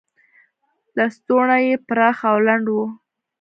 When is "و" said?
2.71-2.77